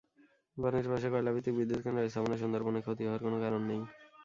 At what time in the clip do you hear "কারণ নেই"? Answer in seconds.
3.43-3.81